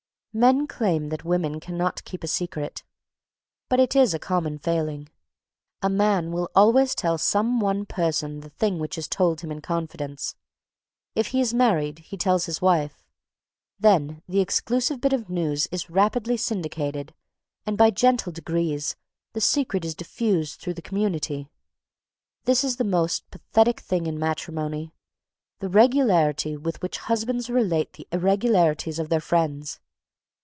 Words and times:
Men 0.33 0.65
claim 0.65 1.09
that 1.09 1.25
women 1.25 1.59
cannot 1.59 2.05
keep 2.05 2.23
a 2.23 2.25
secret, 2.27 2.85
but 3.67 3.81
it 3.81 3.97
is 3.97 4.13
a 4.13 4.17
common 4.17 4.57
failing. 4.57 5.09
A 5.81 5.89
man 5.89 6.31
will 6.31 6.49
always 6.55 6.95
tell 6.95 7.17
some 7.17 7.59
one 7.59 7.85
person 7.85 8.39
the 8.39 8.47
thing 8.49 8.79
which 8.79 8.97
is 8.97 9.09
told 9.09 9.41
him 9.41 9.51
in 9.51 9.59
confidence. 9.59 10.37
If 11.15 11.27
he 11.35 11.41
is 11.41 11.53
married, 11.53 11.99
he 11.99 12.15
tells 12.15 12.45
his 12.45 12.61
wife. 12.61 13.03
Then 13.77 14.21
the 14.25 14.39
exclusive 14.39 15.01
bit 15.01 15.11
of 15.11 15.29
news 15.29 15.67
is 15.67 15.89
rapidly 15.89 16.37
syndicated, 16.37 17.13
and 17.65 17.77
by 17.77 17.89
gentle 17.89 18.31
degrees, 18.31 18.95
the 19.33 19.41
secret 19.41 19.83
is 19.83 19.95
diffused 19.95 20.61
through 20.61 20.75
the 20.75 20.81
community. 20.81 21.49
This 22.45 22.63
is 22.63 22.77
the 22.77 22.85
most 22.85 23.29
pathetic 23.31 23.81
thing 23.81 24.07
in 24.07 24.17
matrimony 24.17 24.93
the 25.59 25.67
regularity 25.67 26.55
with 26.55 26.81
which 26.81 26.99
husbands 27.11 27.49
relate 27.49 27.91
the 27.91 28.07
irregularities 28.13 28.97
of 28.97 29.09
their 29.09 29.19
friends. 29.19 29.81